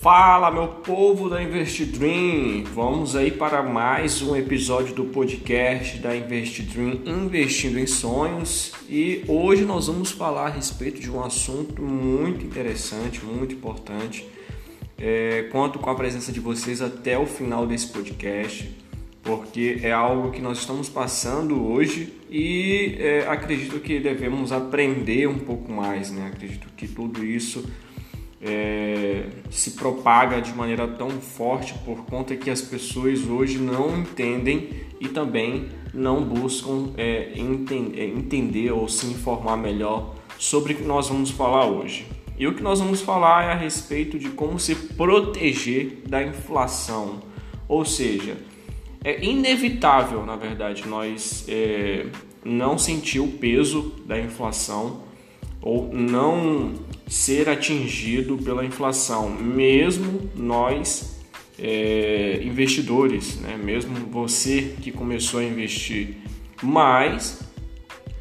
[0.00, 2.64] Fala, meu povo da Invest Dream!
[2.72, 9.22] Vamos aí para mais um episódio do podcast da Invest Dream Investindo em Sonhos e
[9.28, 14.26] hoje nós vamos falar a respeito de um assunto muito interessante, muito importante.
[14.96, 18.74] É, conto com a presença de vocês até o final desse podcast,
[19.22, 25.40] porque é algo que nós estamos passando hoje e é, acredito que devemos aprender um
[25.40, 26.30] pouco mais, né?
[26.32, 27.68] Acredito que tudo isso
[28.42, 34.70] é, se propaga de maneira tão forte por conta que as pessoas hoje não entendem
[34.98, 40.84] e também não buscam é, entender, é, entender ou se informar melhor sobre o que
[40.84, 42.06] nós vamos falar hoje.
[42.38, 47.20] E o que nós vamos falar é a respeito de como se proteger da inflação,
[47.68, 48.38] ou seja,
[49.04, 52.06] é inevitável, na verdade, nós é,
[52.42, 55.02] não sentir o peso da inflação
[55.60, 56.74] ou não
[57.10, 61.20] ser atingido pela inflação, mesmo nós
[61.58, 63.58] é, investidores, né?
[63.60, 66.18] mesmo você que começou a investir.
[66.62, 67.40] Mas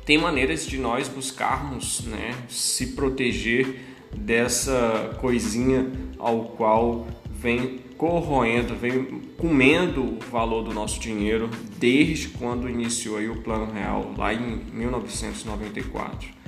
[0.06, 3.80] tem maneiras de nós buscarmos né, se proteger
[4.17, 12.67] dessa coisinha ao qual vem corroendo, vem comendo o valor do nosso dinheiro desde quando
[12.67, 16.39] iniciou o Plano Real, lá em 1994.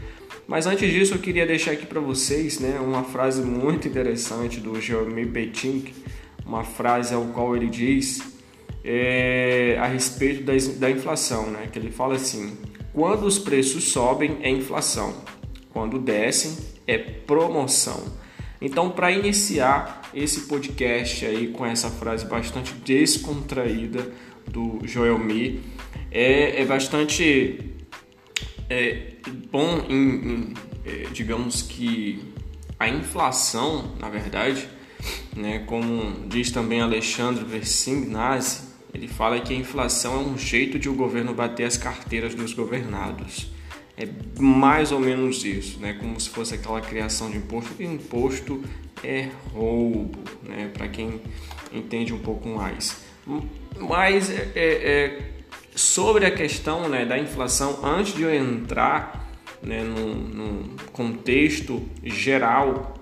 [0.52, 4.81] Mas antes disso, eu queria deixar aqui para vocês né, uma frase muito interessante do
[4.81, 5.94] Jeremy Betink,
[6.45, 8.21] uma frase ao qual ele diz
[8.83, 12.57] é, a respeito da, da inflação, né, que ele fala assim:
[12.91, 15.16] quando os preços sobem é inflação,
[15.69, 18.03] quando descem é promoção.
[18.61, 24.05] Então, para iniciar esse podcast aí com essa frase bastante descontraída
[24.45, 25.61] do Joel Me,
[26.11, 27.57] é, é bastante
[28.69, 30.53] é bom em, em
[30.85, 32.34] é, digamos que
[32.79, 34.68] a inflação, na verdade,
[35.35, 40.90] né, como diz também Alexandre Versingnazzi, ele fala que a inflação é um jeito de
[40.90, 43.51] o governo bater as carteiras dos governados.
[43.96, 44.07] É
[44.40, 45.94] mais ou menos isso, né?
[45.94, 47.72] Como se fosse aquela criação de imposto.
[47.79, 48.62] E imposto
[49.03, 50.72] é roubo, né?
[50.73, 51.22] Para quem
[51.72, 52.97] entende um pouco mais.
[53.78, 55.31] Mas é, é, é
[55.76, 59.30] sobre a questão né, da inflação, antes de eu entrar
[59.62, 62.96] né, num contexto geral,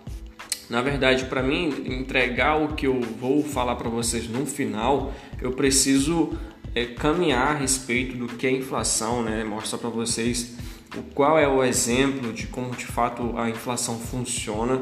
[0.70, 5.52] na verdade, para mim entregar o que eu vou falar para vocês no final, eu
[5.54, 6.38] preciso
[6.76, 9.44] é, caminhar a respeito do que é inflação, né?
[9.44, 10.56] mostrar para vocês
[10.96, 14.80] o qual é o exemplo de como de fato a inflação funciona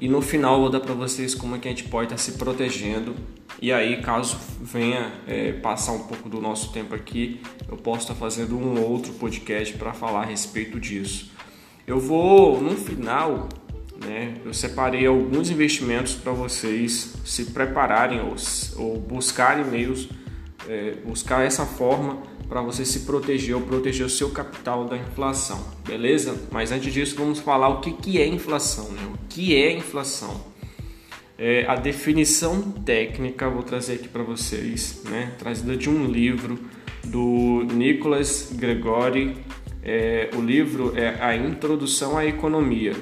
[0.00, 2.22] e no final vou dar para vocês como é que a gente pode estar tá
[2.22, 3.14] se protegendo
[3.60, 8.14] e aí, caso venha é, passar um pouco do nosso tempo aqui, eu posso estar
[8.14, 11.32] fazendo um outro podcast para falar a respeito disso.
[11.86, 13.48] Eu vou, no final,
[14.04, 18.36] né, eu separei alguns investimentos para vocês se prepararem ou,
[18.76, 20.08] ou buscarem meios,
[20.68, 25.62] é, buscar essa forma para você se proteger ou proteger o seu capital da inflação,
[25.86, 26.38] beleza?
[26.50, 29.02] Mas antes disso, vamos falar o que, que é inflação, né?
[29.12, 30.47] O que é inflação?
[31.40, 35.32] É, a definição técnica vou trazer aqui para vocês, né?
[35.38, 36.58] trazida de um livro
[37.04, 39.36] do Nicholas Gregori.
[39.80, 42.92] É, o livro é A Introdução à Economia.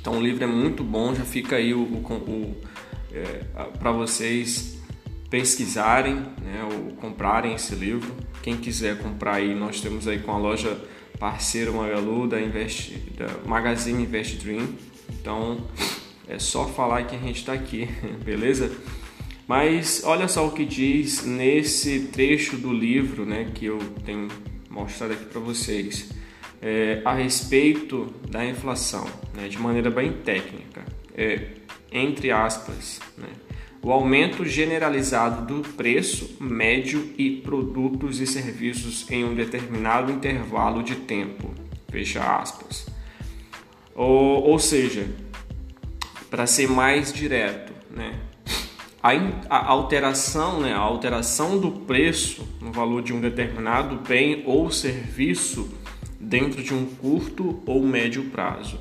[0.00, 2.56] Então o livro é muito bom, já fica aí o, o, o
[3.12, 3.24] é,
[3.76, 4.78] para vocês
[5.28, 8.08] pesquisarem né, ou comprarem esse livro.
[8.40, 10.80] Quem quiser comprar aí, nós temos aí com a loja
[11.18, 14.68] parceira Magalu da, Invest, da Magazine Invest Dream.
[15.10, 15.66] Então
[16.28, 17.88] é só falar que a gente está aqui,
[18.24, 18.70] beleza?
[19.46, 24.28] Mas olha só o que diz nesse trecho do livro, né, que eu tenho
[24.68, 26.10] mostrado aqui para vocês,
[26.60, 30.84] é, a respeito da inflação, né, de maneira bem técnica,
[31.16, 31.48] é,
[31.92, 33.28] entre aspas, né,
[33.80, 40.96] o aumento generalizado do preço médio e produtos e serviços em um determinado intervalo de
[40.96, 41.54] tempo,
[41.88, 42.86] fecha aspas.
[43.94, 45.06] Ou, ou seja,
[46.36, 48.14] para ser mais direto, né?
[49.02, 49.12] A,
[49.48, 55.66] a, alteração, né, a alteração do preço no valor de um determinado bem ou serviço
[56.20, 58.78] dentro de um curto ou médio prazo.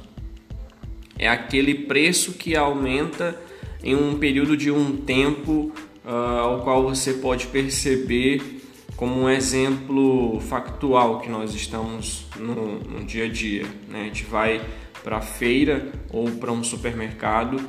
[1.18, 3.40] É aquele preço que aumenta
[3.82, 5.72] em um período de um tempo
[6.04, 8.64] uh, ao qual você pode perceber
[8.98, 13.64] como um exemplo factual que nós estamos no, no dia a dia.
[13.88, 14.02] Né?
[14.02, 14.62] A gente vai
[15.06, 17.62] para a feira ou para um supermercado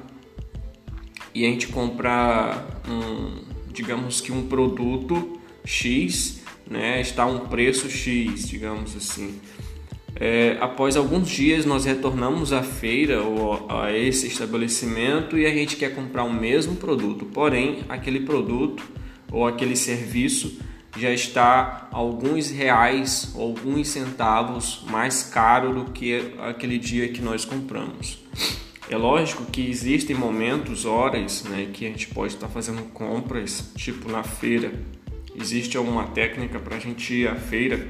[1.34, 8.48] e a gente comprar um, digamos que um produto X, né, está um preço X,
[8.48, 9.38] digamos assim.
[10.18, 15.76] É, após alguns dias, nós retornamos à feira ou a esse estabelecimento e a gente
[15.76, 18.82] quer comprar o mesmo produto, porém, aquele produto
[19.30, 20.58] ou aquele serviço
[20.96, 27.44] já está alguns reais ou alguns centavos mais caro do que aquele dia que nós
[27.44, 28.18] compramos.
[28.88, 34.10] É lógico que existem momentos, horas, né, que a gente pode estar fazendo compras, tipo
[34.10, 34.72] na feira.
[35.34, 37.86] Existe alguma técnica para a gente ir à feira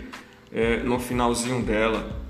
[0.51, 2.25] é, no finalzinho dela,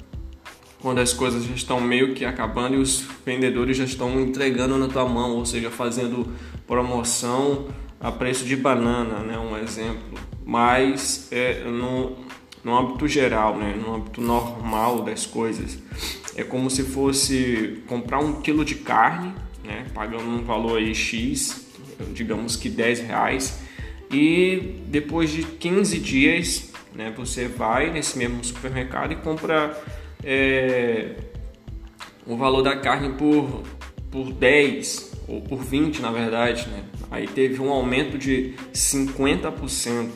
[0.81, 4.89] quando as coisas já estão meio que acabando e os vendedores já estão entregando na
[4.89, 6.33] tua mão, ou seja, fazendo
[6.67, 7.69] promoção
[8.01, 10.19] a preço de banana, né, um exemplo.
[10.45, 12.17] Mas é, no,
[12.63, 15.79] no âmbito geral, né, no âmbito normal das coisas,
[16.37, 19.35] é como se fosse comprar um quilo de carne,
[19.65, 21.67] né, pagando um valor aí X,
[22.13, 23.61] digamos que 10 reais,
[24.11, 27.13] e depois de 15 dias né?
[27.17, 29.79] Você vai nesse mesmo supermercado e compra
[30.25, 31.17] é,
[32.27, 33.63] o valor da carne por,
[34.11, 36.67] por 10 ou por 20 na verdade.
[36.69, 36.83] Né?
[37.11, 40.11] Aí teve um aumento de 50%.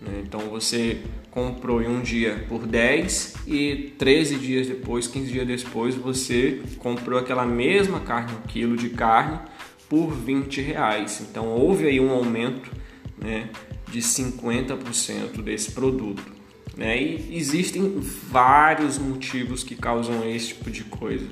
[0.00, 0.22] Né?
[0.22, 1.00] Então você
[1.30, 7.18] comprou em um dia por 10 e 13 dias depois, 15 dias depois, você comprou
[7.18, 9.40] aquela mesma carne, um quilo de carne,
[9.88, 11.20] por 20 reais.
[11.20, 12.70] Então houve aí um aumento
[13.18, 13.48] né,
[13.90, 16.22] de 50% desse produto.
[16.76, 17.00] Né?
[17.00, 21.26] E existem vários motivos que causam esse tipo de coisa.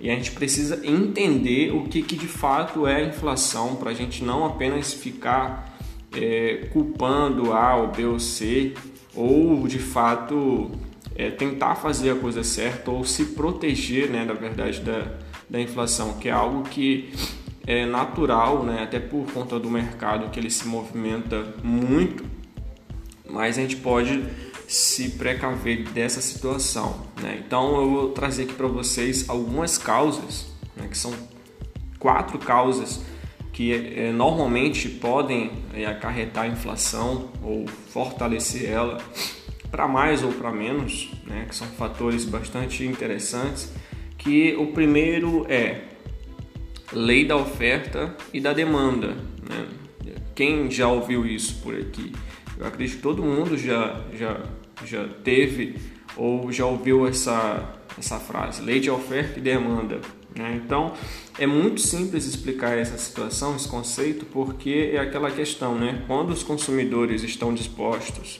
[0.00, 3.94] E a gente precisa entender o que, que de fato é a inflação para a
[3.94, 5.78] gente não apenas ficar
[6.12, 8.74] é, culpando A ou B ou C,
[9.14, 10.70] ou de fato
[11.14, 15.14] é, tentar fazer a coisa certa ou se proteger, né, na verdade, da,
[15.48, 17.10] da inflação, que é algo que
[17.66, 18.82] é natural, né?
[18.82, 22.24] até por conta do mercado que ele se movimenta muito,
[23.28, 24.22] mas a gente pode
[24.66, 27.06] se precaver dessa situação.
[27.20, 27.42] Né?
[27.44, 30.46] Então eu vou trazer aqui para vocês algumas causas,
[30.76, 30.88] né?
[30.88, 31.12] que são
[31.98, 33.00] quatro causas
[33.52, 38.98] que é, normalmente podem é, acarretar a inflação ou fortalecer ela
[39.70, 41.46] para mais ou para menos, né?
[41.48, 43.72] que são fatores bastante interessantes.
[44.18, 45.84] Que o primeiro é
[46.92, 49.16] lei da oferta e da demanda.
[49.48, 49.66] Né?
[50.34, 52.12] Quem já ouviu isso por aqui?
[52.58, 54.40] Eu acredito que todo mundo já, já,
[54.84, 55.76] já teve
[56.16, 60.00] ou já ouviu essa, essa frase, lei de oferta e demanda.
[60.34, 60.60] Né?
[60.62, 60.92] Então,
[61.38, 66.02] é muito simples explicar essa situação, esse conceito, porque é aquela questão, né?
[66.06, 68.38] Quando os consumidores estão dispostos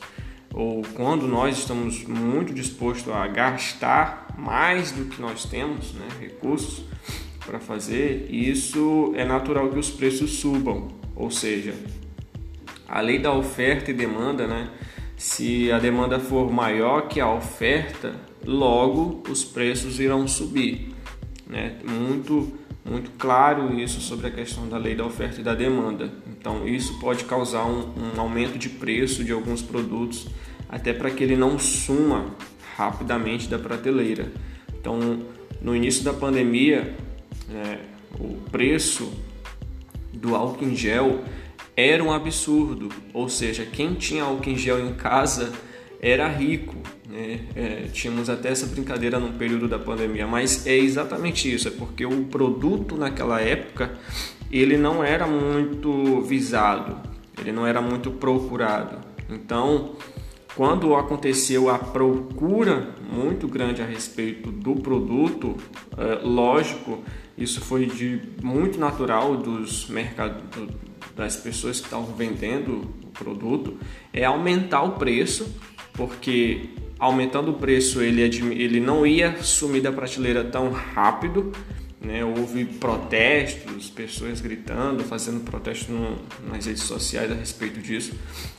[0.52, 6.84] ou quando nós estamos muito dispostos a gastar mais do que nós temos, né, recursos,
[7.44, 10.88] para fazer, isso é natural que os preços subam.
[11.14, 11.74] Ou seja,
[12.88, 14.68] a lei da oferta e demanda, né?
[15.16, 20.94] Se a demanda for maior que a oferta, logo os preços irão subir.
[21.46, 21.76] Né?
[21.84, 22.52] Muito,
[22.84, 26.12] muito claro isso sobre a questão da lei da oferta e da demanda.
[26.38, 30.26] Então, isso pode causar um, um aumento de preço de alguns produtos,
[30.68, 32.34] até para que ele não suma
[32.76, 34.30] rapidamente da prateleira.
[34.78, 35.20] Então,
[35.62, 36.94] no início da pandemia,
[37.50, 37.78] é,
[38.20, 39.12] o preço
[40.12, 41.22] do álcool em gel
[41.76, 45.52] era um absurdo, ou seja, quem tinha álcool em gel em casa
[46.00, 46.74] era rico.
[47.08, 47.40] Né?
[47.54, 52.06] É, tínhamos até essa brincadeira no período da pandemia, mas é exatamente isso, é porque
[52.06, 53.98] o produto naquela época
[54.50, 56.96] ele não era muito visado,
[57.38, 58.98] ele não era muito procurado.
[59.28, 59.96] Então,
[60.54, 65.56] quando aconteceu a procura muito grande a respeito do produto,
[65.98, 67.02] é, lógico
[67.36, 70.42] isso foi de muito natural dos mercados,
[71.14, 73.78] das pessoas que estavam vendendo o produto,
[74.12, 75.54] é aumentar o preço,
[75.94, 81.52] porque aumentando o preço ele, ele não ia sumir da prateleira tão rápido,
[82.00, 82.24] né?
[82.24, 85.88] houve protestos, pessoas gritando, fazendo protestos
[86.48, 88.12] nas redes sociais a respeito disso,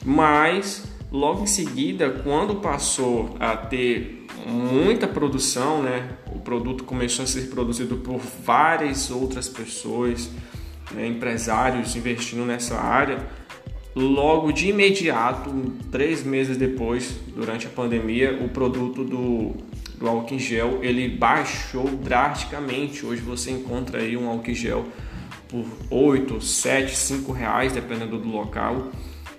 [0.06, 6.10] mas logo em seguida, quando passou a ter muita produção, né?
[6.28, 10.30] O produto começou a ser produzido por várias outras pessoas,
[10.92, 11.08] né?
[11.08, 13.20] empresários investindo nessa área.
[13.96, 15.50] Logo de imediato,
[15.92, 19.56] três meses depois, durante a pandemia, o produto do,
[19.98, 23.06] do álcool em gel ele baixou drasticamente.
[23.06, 24.86] Hoje você encontra aí um álcool em gel
[25.48, 28.92] por 8, 7, 5 reais, dependendo do local.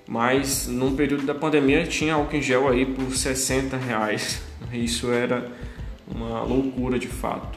[0.08, 4.42] Mas num período da pandemia tinha álcool em gel aí por 60 reais.
[4.72, 5.52] Isso era
[6.12, 7.56] uma loucura de fato.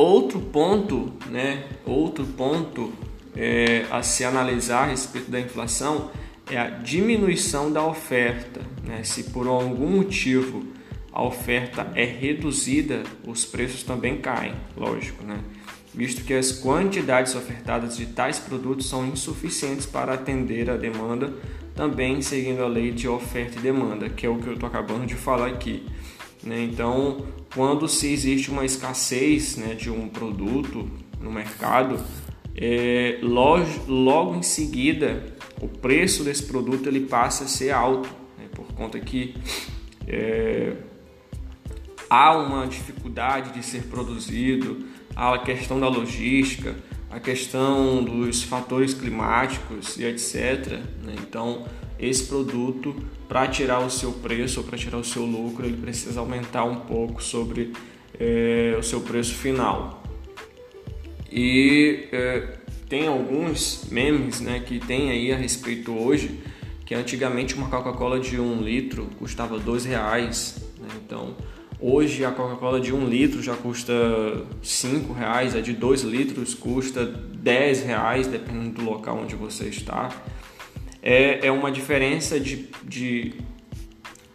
[0.00, 1.64] Outro ponto, né?
[1.84, 2.90] Outro ponto
[3.36, 6.10] é, a se analisar a respeito da inflação
[6.50, 8.62] é a diminuição da oferta.
[8.82, 9.02] Né?
[9.02, 10.64] Se por algum motivo
[11.12, 15.38] a oferta é reduzida, os preços também caem, lógico, né?
[15.92, 21.30] Visto que as quantidades ofertadas de tais produtos são insuficientes para atender a demanda,
[21.74, 25.04] também seguindo a lei de oferta e demanda, que é o que eu estou acabando
[25.04, 25.86] de falar aqui.
[26.42, 26.62] Né?
[26.62, 27.22] Então,
[27.54, 30.88] quando se existe uma escassez né, de um produto
[31.20, 32.02] no mercado,
[32.56, 35.24] é, logo, logo em seguida
[35.60, 39.34] o preço desse produto ele passa a ser alto, né, por conta que
[40.06, 40.74] é,
[42.08, 46.74] há uma dificuldade de ser produzido, há a questão da logística,
[47.10, 50.78] a questão dos fatores climáticos e etc.
[51.02, 51.14] Né?
[51.18, 51.66] Então,
[52.00, 52.94] esse produto,
[53.28, 56.76] para tirar o seu preço ou para tirar o seu lucro, ele precisa aumentar um
[56.80, 57.72] pouco sobre
[58.18, 60.02] é, o seu preço final.
[61.30, 66.40] E é, tem alguns memes né, que tem aí a respeito hoje,
[66.84, 70.56] que antigamente uma Coca-Cola de um litro custava dois reais.
[70.80, 70.88] Né?
[71.04, 71.36] Então,
[71.82, 73.94] Hoje a Coca-Cola de 1 um litro já custa
[74.62, 80.10] 5 reais, a de 2 litros custa 10 reais, dependendo do local onde você está.
[81.02, 83.34] É, é uma diferença de, de,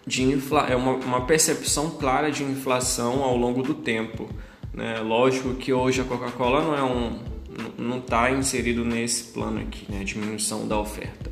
[0.06, 4.30] de infla, é uma, uma percepção clara de inflação ao longo do tempo.
[4.74, 5.00] Né?
[5.00, 7.36] Lógico que hoje a Coca-Cola não é um
[7.78, 10.04] não está inserido nesse plano aqui, né?
[10.04, 11.32] diminuição da oferta.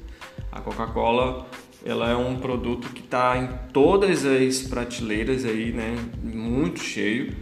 [0.50, 1.46] A Coca-Cola
[1.86, 5.96] ela é um produto que está em todas as prateleiras aí, né?
[6.24, 7.36] Muito cheio.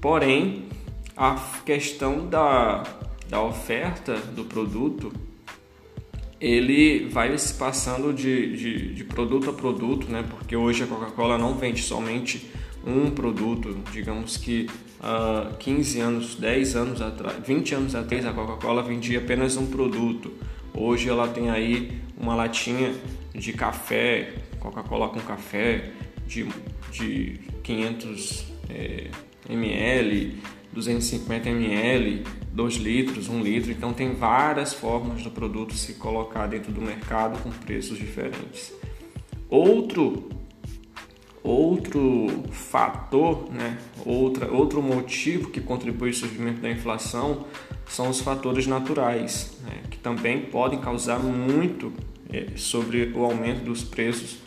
[0.00, 0.64] Porém,
[1.16, 2.82] a questão da,
[3.28, 5.12] da oferta do produto,
[6.40, 10.24] ele vai se passando de, de, de produto a produto, né?
[10.28, 12.50] Porque hoje a Coca-Cola não vende somente
[12.86, 14.68] um produto, digamos que
[15.00, 20.32] uh, 15 anos, 10 anos atrás, 20 anos atrás a Coca-Cola vendia apenas um produto.
[20.76, 22.92] Hoje ela tem aí uma latinha
[23.32, 25.90] de café, Coca-Cola com café
[26.26, 26.46] de,
[26.90, 29.10] de 500 é,
[29.48, 30.38] ml,
[30.72, 32.24] 250 ml,
[32.54, 33.72] 2 litros, 1 litro.
[33.72, 38.72] Então tem várias formas do produto se colocar dentro do mercado com preços diferentes.
[39.48, 40.30] Outro
[41.42, 47.44] outro fator, né, outra, outro motivo que contribui ao surgimento da inflação
[47.86, 51.92] são os fatores naturais, né, que também podem causar muito
[52.32, 54.38] é, sobre o aumento dos preços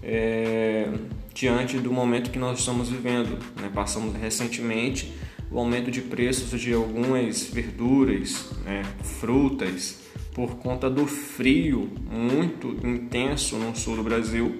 [0.00, 0.88] é,
[1.34, 3.38] diante do momento que nós estamos vivendo.
[3.60, 3.68] Né?
[3.74, 5.12] Passamos recentemente
[5.56, 8.82] o aumento de preços de algumas verduras, né?
[9.02, 10.02] frutas,
[10.34, 14.58] por conta do frio muito intenso no sul do Brasil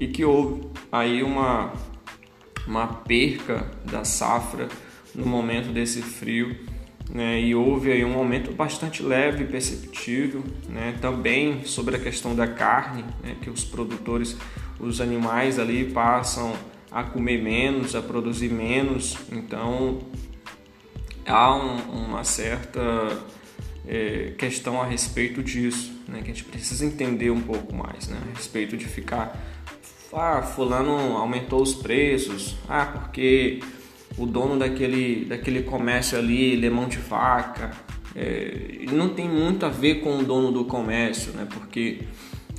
[0.00, 1.74] e que houve aí uma,
[2.66, 4.68] uma perca da safra
[5.14, 6.56] no momento desse frio
[7.10, 12.34] né, e houve aí um aumento bastante leve e perceptível, né, também sobre a questão
[12.34, 14.38] da carne, né, que os produtores,
[14.80, 16.54] os animais ali passam
[16.90, 19.98] a comer menos, a produzir menos, então
[21.26, 22.80] há um, uma certa
[23.86, 28.18] é, questão a respeito disso, né, que a gente precisa entender um pouco mais, né,
[28.30, 29.38] a respeito de ficar,
[30.12, 33.60] ah, fulano aumentou os preços, ah, porque
[34.18, 37.70] o dono daquele, daquele comércio ali, ele é mão de vaca.
[38.14, 41.46] É, não tem muito a ver com o dono do comércio, né?
[41.48, 42.00] Porque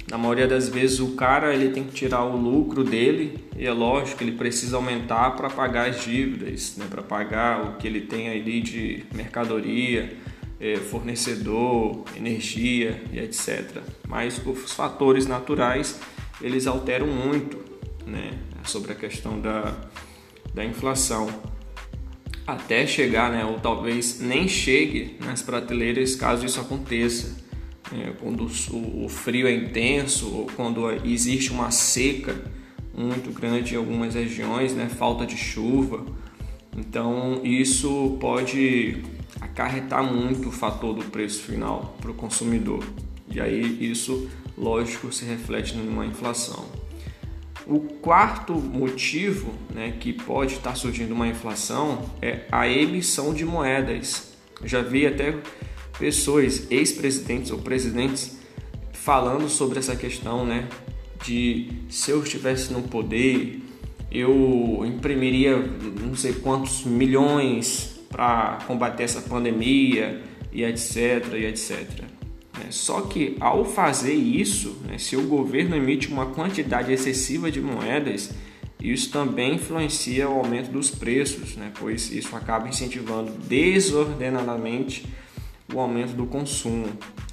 [0.09, 3.71] na maioria das vezes o cara ele tem que tirar o lucro dele e é
[3.71, 6.85] lógico ele precisa aumentar para pagar as dívidas, né?
[6.89, 10.17] Para pagar o que ele tem ali de mercadoria,
[10.59, 13.81] é, fornecedor, energia e etc.
[14.07, 15.99] Mas os fatores naturais
[16.41, 17.57] eles alteram muito,
[18.05, 18.31] né?
[18.63, 19.75] Sobre a questão da
[20.53, 21.29] da inflação
[22.45, 27.37] até chegar, né, ou talvez nem chegue nas prateleiras caso isso aconteça.
[27.91, 32.35] É, quando o, frio é intenso ou quando existe uma seca
[32.93, 36.05] muito grande em algumas regiões, né, falta de chuva.
[36.77, 39.01] Então isso pode
[39.41, 42.83] acarretar muito o fator do preço final para o consumidor.
[43.31, 46.65] E aí isso, lógico, se reflete numa inflação.
[47.65, 54.33] O quarto motivo né, que pode estar surgindo uma inflação é a emissão de moedas.
[54.63, 55.35] já vi até
[55.99, 58.39] pessoas, ex-presidentes ou presidentes,
[58.93, 60.67] falando sobre essa questão né,
[61.25, 63.61] de se eu estivesse no poder,
[64.11, 72.09] eu imprimiria não sei quantos milhões para combater essa pandemia e etc, e etc.
[72.57, 72.67] Né?
[72.71, 78.31] Só que ao fazer isso, né, se o governo emite uma quantidade excessiva de moedas,
[78.81, 85.05] isso também influencia o aumento dos preços, né, pois isso acaba incentivando desordenadamente
[85.73, 86.87] o aumento do consumo.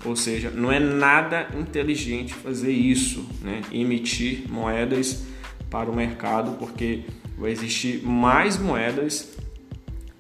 [0.05, 5.25] Ou seja, não é nada inteligente fazer isso, né, emitir moedas
[5.71, 7.05] para o mercado, porque
[7.37, 9.37] vai existir mais moedas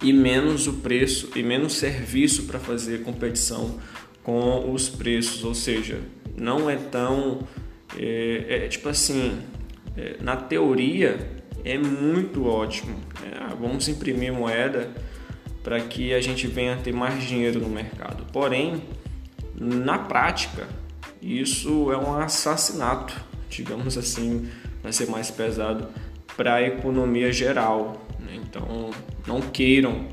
[0.03, 3.79] e menos o preço e menos serviço para fazer competição
[4.23, 6.01] com os preços, ou seja,
[6.37, 7.47] não é tão
[7.97, 9.39] é, é tipo assim,
[9.97, 11.31] é, na teoria
[11.65, 12.97] é muito ótimo.
[13.25, 14.91] É, vamos imprimir moeda
[15.67, 18.25] para que a gente venha a ter mais dinheiro no mercado.
[18.33, 18.85] Porém,
[19.53, 20.69] na prática,
[21.21, 23.21] isso é um assassinato,
[23.51, 24.49] digamos assim,
[24.81, 25.89] vai ser mais pesado
[26.37, 28.07] para a economia geral.
[28.21, 28.37] Né?
[28.37, 28.93] Então,
[29.27, 30.07] não queiram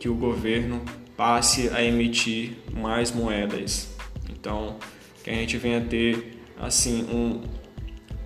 [0.00, 0.82] que o governo
[1.16, 3.94] passe a emitir mais moedas.
[4.28, 4.78] Então,
[5.22, 7.44] que a gente venha a ter assim um,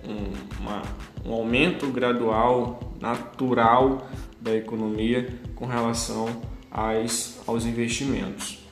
[0.09, 0.81] um, uma,
[1.23, 4.09] um aumento gradual, natural
[4.41, 8.63] da economia com relação aos investimentos.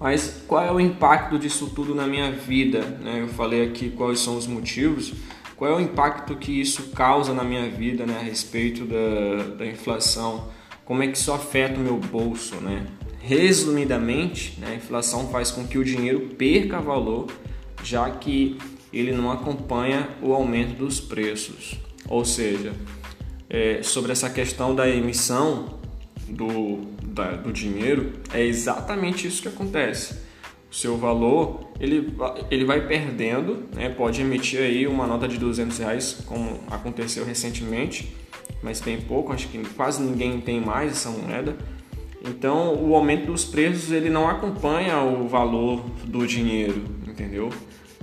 [0.00, 2.80] Mas qual é o impacto disso tudo na minha vida?
[2.80, 3.20] Né?
[3.20, 5.12] Eu falei aqui quais são os motivos.
[5.54, 8.16] Qual é o impacto que isso causa na minha vida né?
[8.18, 10.48] a respeito da, da inflação?
[10.86, 12.56] Como é que isso afeta o meu bolso?
[12.56, 12.86] Né?
[13.20, 14.68] Resumidamente, né?
[14.70, 17.26] a inflação faz com que o dinheiro perca valor,
[17.84, 18.56] já que
[18.90, 21.78] ele não acompanha o aumento dos preços.
[22.08, 22.72] Ou seja,
[23.50, 25.78] é, sobre essa questão da emissão
[26.26, 30.14] do, da, do dinheiro, é exatamente isso que acontece.
[30.70, 32.14] O seu valor ele,
[32.50, 33.88] ele vai perdendo, né?
[33.88, 38.14] pode emitir aí uma nota de 200 reais, como aconteceu recentemente,
[38.62, 41.56] mas tem pouco, acho que quase ninguém tem mais essa moeda.
[42.22, 47.50] Então o aumento dos preços ele não acompanha o valor do dinheiro, entendeu?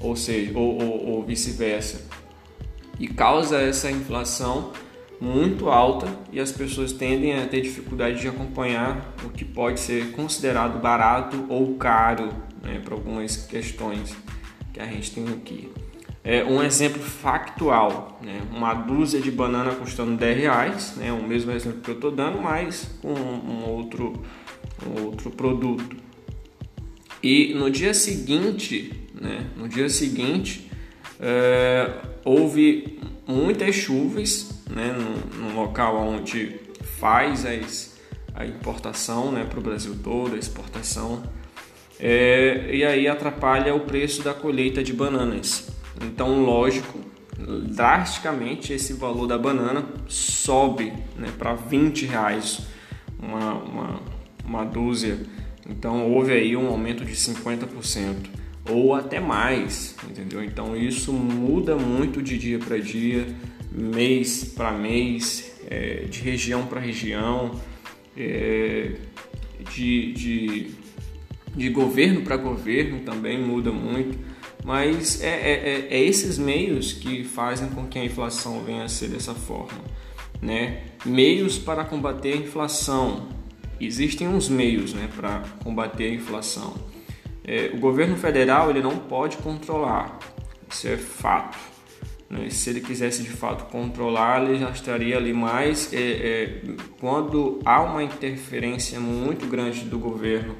[0.01, 2.01] Ou seja, ou, ou, ou vice-versa.
[2.99, 4.71] E causa essa inflação
[5.19, 10.11] muito alta e as pessoas tendem a ter dificuldade de acompanhar o que pode ser
[10.11, 12.29] considerado barato ou caro
[12.61, 14.15] né, para algumas questões
[14.73, 15.71] que a gente tem aqui.
[16.23, 21.51] É um exemplo factual, né, uma dúzia de banana custando 10 reais, né, o mesmo
[21.51, 24.21] exemplo que eu estou dando, mas com um outro,
[24.85, 25.95] um outro produto.
[27.23, 30.69] E no dia seguinte, né, no dia seguinte,
[31.19, 36.59] é, houve muitas chuvas né, no, no local onde
[36.99, 37.45] faz
[38.33, 41.23] a importação né, para o Brasil todo, a exportação,
[41.99, 45.69] é, e aí atrapalha o preço da colheita de bananas.
[46.01, 46.99] Então, lógico,
[47.37, 52.67] drasticamente esse valor da banana sobe né, para 20 reais
[53.19, 53.99] uma, uma,
[54.45, 55.19] uma dúzia.
[55.69, 58.15] Então houve aí um aumento de 50%
[58.69, 60.43] ou até mais, entendeu?
[60.43, 63.27] Então isso muda muito de dia para dia
[63.77, 67.59] mês para mês, é, de região para região,
[68.17, 68.93] é,
[69.73, 70.71] de, de,
[71.55, 74.17] de governo para governo também muda muito,
[74.65, 78.89] mas é, é, é, é, esses meios que fazem com que a inflação venha a
[78.89, 79.79] ser dessa forma.
[80.41, 80.83] Né?
[81.05, 83.27] Meios para combater a inflação.
[83.79, 86.73] Existem uns meios né, para combater a inflação.
[87.43, 90.19] É, o governo federal ele não pode controlar,
[90.69, 91.76] isso é fato?
[92.49, 95.93] Se ele quisesse de fato controlar, ele já estaria ali mais.
[95.93, 96.61] É, é,
[96.99, 100.55] quando há uma interferência muito grande do governo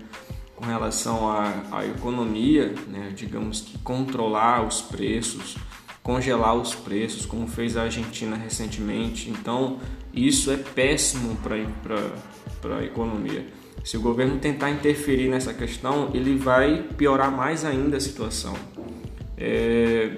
[0.56, 3.12] com relação à, à economia, né?
[3.16, 5.58] digamos que controlar os preços,
[6.02, 9.30] congelar os preços, como fez a Argentina recentemente.
[9.30, 9.78] Então,
[10.14, 13.46] isso é péssimo para a economia.
[13.84, 18.54] Se o governo tentar interferir nessa questão, ele vai piorar mais ainda a situação.
[19.38, 20.10] É,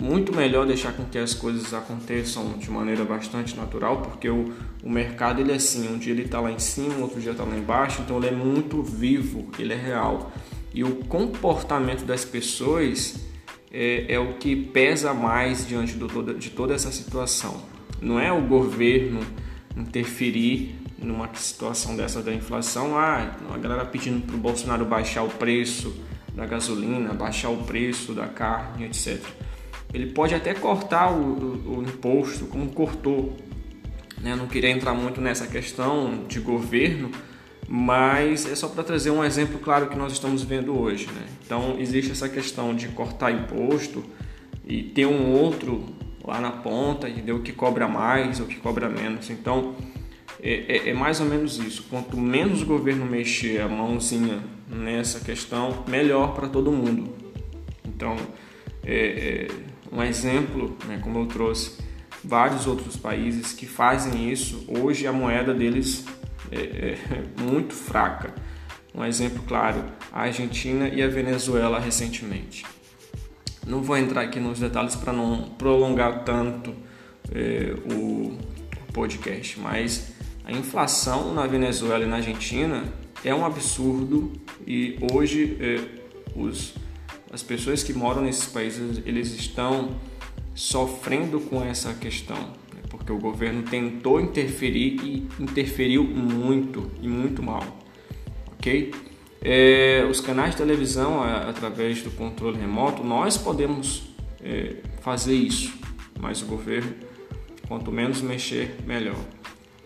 [0.00, 4.90] muito melhor deixar com que as coisas aconteçam de maneira bastante natural, porque o, o
[4.90, 7.56] mercado ele é assim, um dia ele está lá em cima, outro dia está lá
[7.56, 10.32] embaixo, então ele é muito vivo, ele é real.
[10.74, 13.16] E o comportamento das pessoas
[13.70, 17.62] é, é o que pesa mais diante do, de toda essa situação.
[18.00, 19.20] Não é o governo
[19.76, 25.28] interferir numa situação dessa da inflação, ah, a galera pedindo para o Bolsonaro baixar o
[25.28, 25.94] preço
[26.34, 29.20] da gasolina, baixar o preço da carne, etc.
[29.92, 33.36] Ele pode até cortar o, o, o imposto, como cortou.
[34.20, 34.34] Né?
[34.34, 37.10] Não queria entrar muito nessa questão de governo,
[37.68, 41.06] mas é só para trazer um exemplo claro que nós estamos vendo hoje.
[41.06, 41.26] Né?
[41.44, 44.02] Então, existe essa questão de cortar imposto
[44.66, 45.84] e ter um outro
[46.24, 47.40] lá na ponta, entendeu?
[47.40, 49.28] Que cobra mais ou que cobra menos.
[49.28, 49.74] Então,
[50.42, 51.84] é, é, é mais ou menos isso.
[51.90, 57.12] Quanto menos o governo mexer a mãozinha nessa questão, melhor para todo mundo.
[57.84, 58.16] Então,
[58.84, 61.78] é, é um exemplo, né, como eu trouxe,
[62.24, 64.64] vários outros países que fazem isso.
[64.66, 66.06] Hoje a moeda deles
[66.50, 66.98] é, é
[67.40, 68.34] muito fraca.
[68.94, 72.64] Um exemplo claro, a Argentina e a Venezuela recentemente.
[73.66, 76.74] Não vou entrar aqui nos detalhes para não prolongar tanto
[77.30, 78.36] é, o
[78.92, 80.12] podcast, mas
[80.44, 82.84] a inflação na Venezuela e na Argentina
[83.24, 84.32] é um absurdo
[84.66, 85.80] e hoje é,
[86.34, 86.74] os,
[87.32, 89.96] as pessoas que moram nesses países eles estão
[90.54, 92.82] sofrendo com essa questão, né?
[92.90, 97.64] porque o governo tentou interferir e interferiu muito e muito mal,
[98.52, 98.92] ok?
[99.40, 105.72] É, os canais de televisão, através do controle remoto, nós podemos é, fazer isso,
[106.20, 106.94] mas o governo,
[107.66, 109.18] quanto menos mexer, melhor.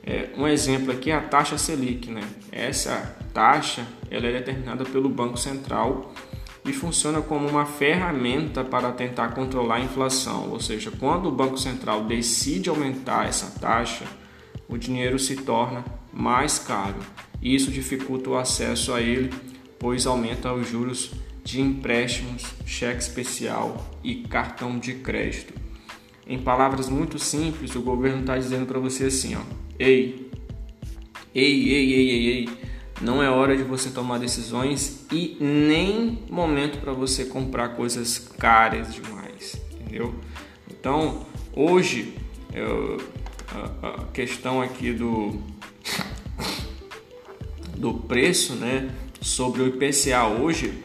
[0.05, 2.23] É, um exemplo aqui é a taxa Selic, né?
[2.53, 6.13] Essa taxa ela é determinada pelo Banco Central
[6.67, 11.59] e funciona como uma ferramenta para tentar controlar a inflação, ou seja, quando o Banco
[11.59, 14.05] Central decide aumentar essa taxa,
[14.69, 16.97] o dinheiro se torna mais caro.
[17.41, 19.33] E isso dificulta o acesso a ele,
[19.79, 21.13] pois aumenta os juros
[21.45, 25.55] de empréstimos, cheque especial e cartão de crédito.
[26.27, 29.41] Em palavras muito simples, o governo está dizendo para você assim, ó,
[29.79, 30.29] ei,
[31.33, 32.49] ei, ei, ei, ei, ei,
[33.01, 38.95] não é hora de você tomar decisões e nem momento para você comprar coisas caras
[38.95, 40.15] demais, entendeu?
[40.71, 42.17] Então, hoje,
[42.55, 42.99] eu,
[43.83, 45.43] a, a questão aqui do,
[47.77, 50.83] do preço, né, sobre o IPCA hoje,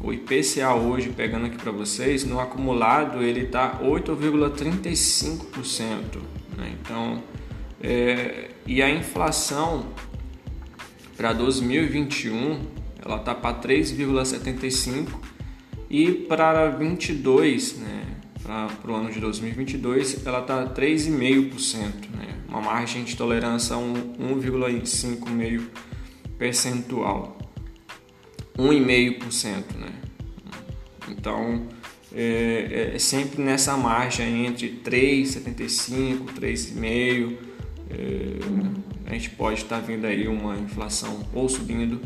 [0.00, 5.86] o IPCA hoje, pegando aqui para vocês, no acumulado ele está 8,35%.
[6.56, 6.74] Né?
[6.80, 7.22] Então,
[7.82, 9.86] é, e a inflação
[11.16, 12.60] para 2021
[13.04, 15.08] ela tá para 3,75
[15.88, 18.04] e para 22, né,
[18.42, 25.70] para o ano de 2022 ela tá 3,5%, né, uma margem de tolerância 1,5 meio
[26.36, 27.38] percentual,
[28.58, 29.92] 1,5%, né.
[31.08, 31.66] Então
[32.12, 37.36] é, é, sempre nessa margem entre 3,75, 3,5
[37.90, 42.00] é, a gente pode estar vendo aí uma inflação ou subindo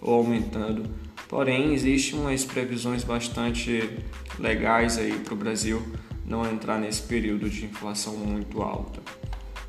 [0.00, 0.84] ou aumentando.
[1.28, 3.90] Porém, existem umas previsões bastante
[4.38, 5.82] legais aí para o Brasil
[6.24, 9.00] não entrar nesse período de inflação muito alta.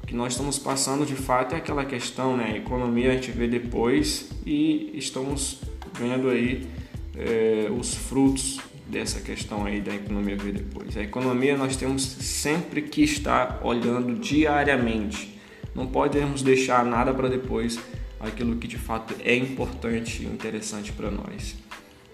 [0.03, 2.51] O que nós estamos passando de fato é aquela questão, né?
[2.53, 5.61] A economia a gente vê depois e estamos
[5.93, 6.67] vendo aí
[7.15, 10.95] é, os frutos dessa questão aí da economia ver depois.
[10.95, 15.36] A economia nós temos sempre que estar olhando diariamente
[15.77, 17.79] não podemos deixar nada para depois,
[18.19, 21.55] aquilo que de fato é importante e interessante para nós.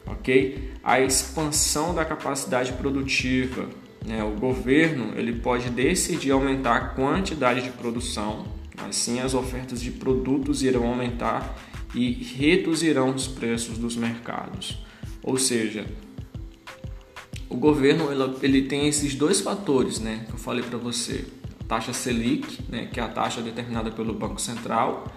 [0.05, 0.73] Ok?
[0.83, 3.69] A expansão da capacidade produtiva.
[4.05, 4.21] Né?
[4.21, 8.45] O governo ele pode decidir aumentar a quantidade de produção,
[8.85, 11.57] assim as ofertas de produtos irão aumentar
[11.95, 14.83] e reduzirão os preços dos mercados.
[15.23, 15.85] Ou seja,
[17.47, 18.09] o governo
[18.41, 21.23] ele tem esses dois fatores, né, que eu falei para você
[21.67, 25.07] taxa Selic, né, que é a taxa determinada pelo Banco Central,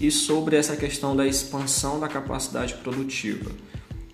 [0.00, 3.50] e sobre essa questão da expansão da capacidade produtiva.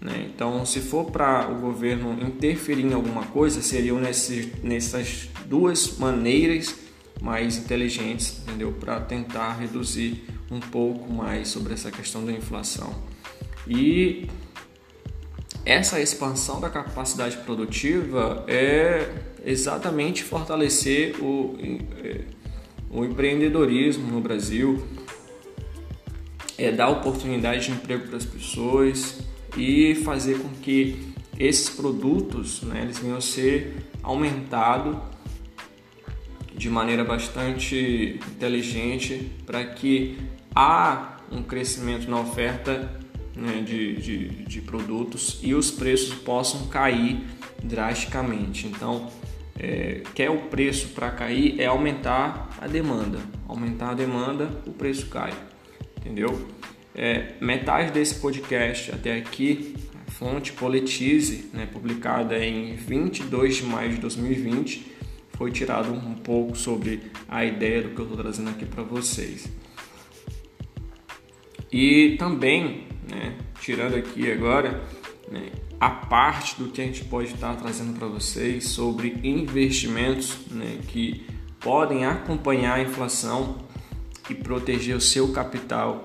[0.00, 0.31] Né?
[0.35, 6.74] Então, se for para o governo interferir em alguma coisa, seriam nesse, nessas duas maneiras
[7.20, 8.72] mais inteligentes, entendeu?
[8.72, 12.94] Para tentar reduzir um pouco mais sobre essa questão da inflação.
[13.68, 14.26] E
[15.64, 19.09] essa expansão da capacidade produtiva é
[19.44, 21.57] exatamente fortalecer o,
[22.03, 22.20] é,
[22.90, 24.83] o empreendedorismo no Brasil,
[26.59, 29.20] é dar oportunidade de emprego para as pessoas
[29.57, 34.98] e fazer com que esses produtos né, eles venham a ser aumentados
[36.55, 40.18] de maneira bastante inteligente para que
[40.55, 43.00] há um crescimento na oferta
[43.35, 47.24] né, de, de, de produtos e os preços possam cair
[47.62, 48.66] drasticamente.
[48.66, 49.11] Então,
[49.62, 53.18] é, quer o preço para cair é aumentar a demanda.
[53.46, 55.35] Aumentar a demanda, o preço cai.
[55.99, 56.49] Entendeu?
[56.94, 59.77] É, metade desse podcast até aqui,
[60.09, 64.92] fonte Politize, né, publicada em 22 de maio de 2020,
[65.37, 69.46] foi tirado um pouco sobre a ideia do que eu estou trazendo aqui para vocês.
[71.70, 74.83] E também, né, tirando aqui agora,
[75.31, 80.79] né, a parte do que a gente pode estar trazendo para vocês sobre investimentos né,
[80.88, 81.25] que
[81.61, 83.59] podem acompanhar a inflação
[84.29, 86.05] e proteger o seu capital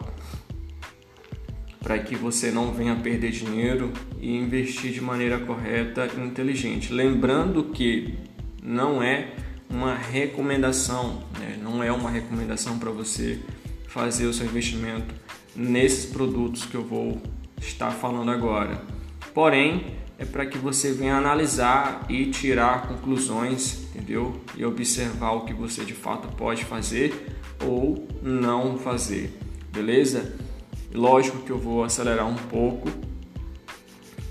[1.80, 6.92] para que você não venha perder dinheiro e investir de maneira correta e inteligente.
[6.92, 8.18] Lembrando que
[8.62, 9.34] não é
[9.70, 11.60] uma recomendação, né?
[11.62, 13.40] não é uma recomendação para você
[13.88, 15.14] fazer o seu investimento
[15.56, 17.22] nesses produtos que eu vou
[17.60, 18.95] estar falando agora.
[19.36, 24.40] Porém, é para que você venha analisar e tirar conclusões, entendeu?
[24.56, 29.38] E observar o que você de fato pode fazer ou não fazer,
[29.74, 30.38] beleza?
[30.94, 32.90] Lógico que eu vou acelerar um pouco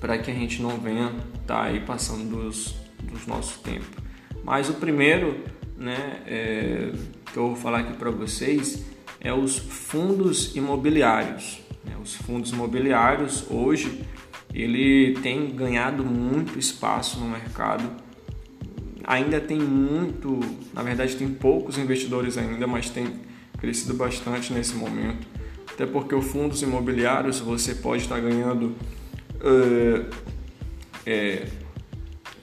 [0.00, 4.02] para que a gente não venha estar tá aí passando dos, dos nossos tempos.
[4.42, 5.38] Mas o primeiro,
[5.76, 6.92] né, é,
[7.30, 8.82] que eu vou falar aqui para vocês
[9.20, 11.60] é os fundos imobiliários.
[11.84, 11.94] Né?
[12.02, 14.02] Os fundos imobiliários hoje
[14.54, 17.90] ele tem ganhado muito espaço no mercado.
[19.02, 20.40] Ainda tem muito,
[20.72, 23.06] na verdade tem poucos investidores ainda, mas tem
[23.58, 25.26] crescido bastante nesse momento.
[25.72, 28.66] Até porque os fundos imobiliários você pode estar ganhando
[29.40, 30.08] uh,
[31.04, 31.46] é,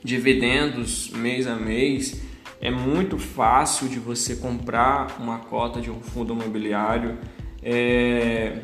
[0.03, 2.21] dividendos mês a mês.
[2.59, 7.17] É muito fácil de você comprar uma cota de um fundo imobiliário.
[7.63, 8.59] É,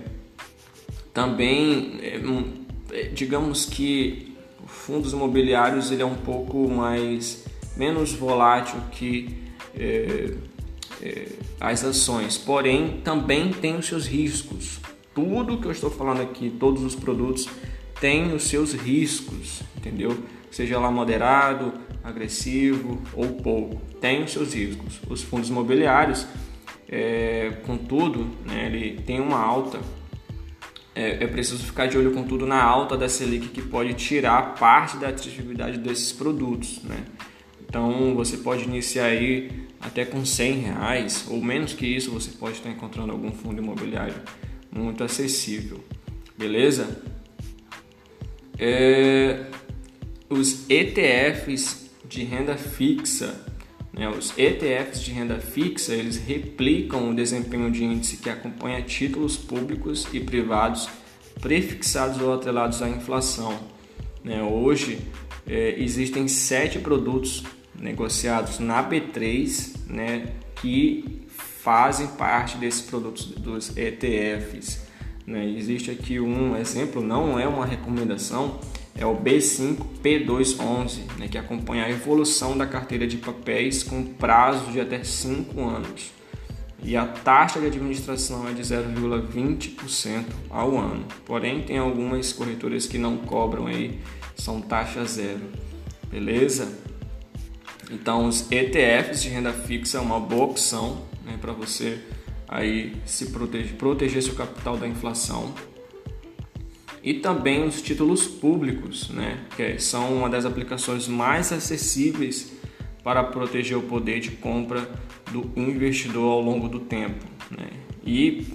[1.14, 2.20] também é,
[3.14, 7.46] digamos que fundos imobiliários ele é um pouco mais
[7.76, 9.38] menos volátil que
[9.76, 10.34] é,
[11.02, 11.28] é,
[11.60, 14.80] as ações, porém também tem os seus riscos.
[15.14, 17.48] Tudo que eu estou falando aqui, todos os produtos
[18.00, 20.18] têm os seus riscos, entendeu?
[20.52, 21.74] Seja lá moderado,
[22.04, 25.00] agressivo ou pouco, tem os seus riscos.
[25.10, 26.26] Os fundos imobiliários,
[26.90, 29.80] é, contudo, né, ele tem uma alta
[30.98, 34.98] é, preciso ficar de olho com tudo na alta da Selic que pode tirar parte
[34.98, 37.06] da atratividade desses produtos, né?
[37.62, 42.58] Então você pode iniciar aí até com 100 reais ou menos que isso você pode
[42.58, 44.16] estar encontrando algum fundo imobiliário
[44.72, 45.84] muito acessível,
[46.38, 47.00] beleza?
[48.58, 49.46] É,
[50.30, 53.46] os ETFs de renda fixa?
[54.06, 60.08] Os ETFs de renda fixa eles replicam o desempenho de índice que acompanha títulos públicos
[60.14, 60.88] e privados
[61.42, 63.58] prefixados ou atrelados à inflação.
[64.24, 64.44] Né?
[64.44, 65.00] Hoje
[65.48, 67.44] é, existem sete produtos
[67.80, 74.86] negociados na B3 né, que fazem parte desses produtos dos ETFs.
[75.26, 75.50] Né?
[75.58, 78.60] Existe aqui um exemplo, não é uma recomendação,
[78.98, 84.80] é o B5P211, né, que acompanha a evolução da carteira de papéis com prazo de
[84.80, 86.12] até 5 anos.
[86.84, 91.06] E a taxa de administração é de 0,20% ao ano.
[91.26, 94.00] Porém, tem algumas corretoras que não cobram aí,
[94.36, 95.42] são taxa zero.
[96.10, 96.78] Beleza?
[97.92, 102.00] Então, os ETFs de renda fixa é uma boa opção né, para você
[102.48, 105.54] aí se proteger, proteger seu capital da inflação
[107.08, 112.52] e também os títulos públicos, né, que são uma das aplicações mais acessíveis
[113.02, 114.92] para proteger o poder de compra
[115.32, 117.24] do investidor ao longo do tempo.
[117.50, 117.70] Né?
[118.06, 118.46] E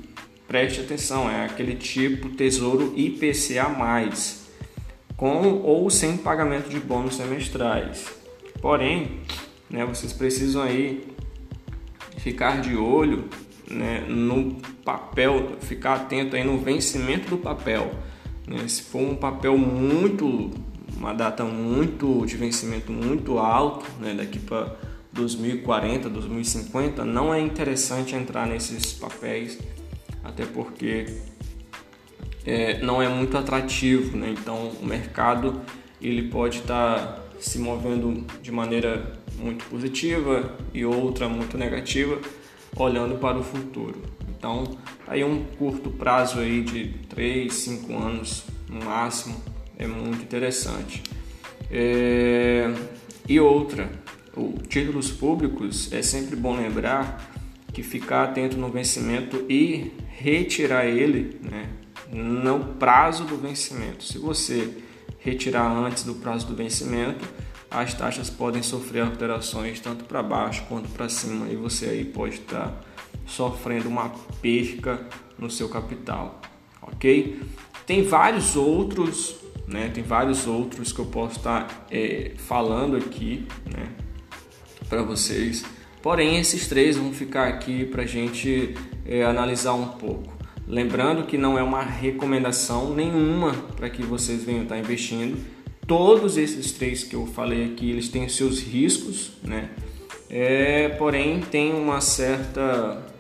[0.47, 3.75] preste atenção, é aquele tipo tesouro IPCA+,
[5.17, 8.13] com ou sem pagamento de bônus semestrais.
[8.61, 9.21] Porém,
[9.71, 11.09] né, vocês precisam aí
[12.19, 13.31] ficar de olho
[13.67, 17.91] né, no papel, ficar atento aí no vencimento do papel
[18.47, 18.67] né?
[18.69, 20.51] Se for um papel muito,
[20.97, 24.15] uma data muito de vencimento muito alto, né?
[24.15, 24.77] daqui para
[25.13, 29.59] 2040, 2050, não é interessante entrar nesses papéis,
[30.25, 31.07] até porque
[32.45, 34.35] é, não é muito atrativo, né?
[34.37, 35.61] então o mercado
[36.01, 42.19] ele pode estar tá se movendo de maneira muito positiva e outra muito negativa,
[42.77, 44.01] olhando para o futuro.
[44.43, 44.65] Então,
[45.07, 49.41] aí um curto prazo aí de 3, 5 anos no máximo
[49.79, 51.01] é muito interessante.
[51.71, 52.69] É...
[53.29, 53.89] E outra,
[54.37, 57.25] o títulos públicos é sempre bom lembrar
[57.73, 61.69] que ficar atento no vencimento e retirar ele né,
[62.11, 64.03] no prazo do vencimento.
[64.03, 64.77] Se você
[65.21, 67.25] retirar antes do prazo do vencimento,
[67.71, 72.35] as taxas podem sofrer alterações tanto para baixo quanto para cima e você aí pode
[72.35, 72.91] estar
[73.33, 75.07] sofrendo uma perca
[75.39, 76.41] no seu capital,
[76.83, 77.41] ok?
[77.87, 79.91] Tem vários outros, né?
[79.93, 83.89] Tem vários outros que eu posso estar é, falando aqui, né?
[84.89, 85.65] Para vocês.
[86.03, 88.75] Porém, esses três vão ficar aqui para a gente
[89.07, 90.33] é, analisar um pouco.
[90.67, 95.43] Lembrando que não é uma recomendação nenhuma para que vocês venham estar investindo.
[95.87, 99.71] Todos esses três que eu falei aqui, eles têm seus riscos, né?
[100.31, 103.12] É, porém, tem uma certa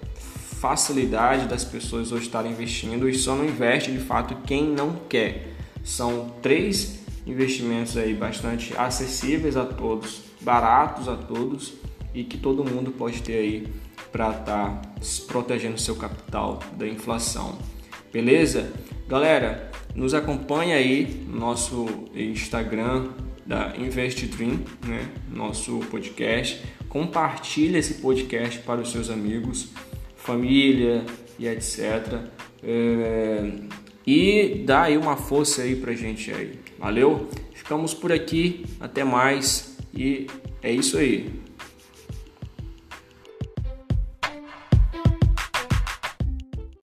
[0.63, 5.49] facilidade das pessoas hoje estarem investindo e só não investe de fato quem não quer.
[5.83, 11.73] São três investimentos aí bastante acessíveis a todos, baratos a todos
[12.15, 13.67] e que todo mundo pode ter aí
[14.13, 14.83] para estar tá
[15.27, 17.59] protegendo seu capital da inflação.
[18.13, 18.73] Beleza?
[19.09, 23.09] Galera, nos acompanha aí no nosso Instagram
[23.45, 25.09] da Invest Dream, né?
[25.29, 26.63] Nosso podcast.
[26.89, 29.71] Compartilha esse podcast para os seus amigos,
[30.23, 31.05] família
[31.39, 32.21] e etc.
[32.63, 33.53] É...
[34.07, 36.59] E dá aí uma força aí pra gente aí.
[36.79, 37.29] Valeu?
[37.53, 40.27] Ficamos por aqui, até mais e
[40.63, 41.42] é isso aí.